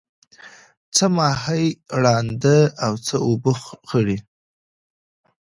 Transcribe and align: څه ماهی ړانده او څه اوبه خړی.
څه 0.95 1.05
ماهی 1.17 1.65
ړانده 2.01 2.57
او 2.85 2.93
څه 3.05 3.15
اوبه 3.27 3.51
خړی. 3.89 4.17